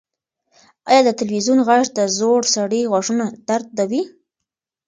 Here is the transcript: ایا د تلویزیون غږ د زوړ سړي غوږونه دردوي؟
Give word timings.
ایا 0.89 1.01
د 1.05 1.09
تلویزیون 1.19 1.59
غږ 1.67 1.83
د 1.97 1.99
زوړ 2.17 2.41
سړي 2.55 2.81
غوږونه 2.91 3.25
دردوي؟ 3.47 4.03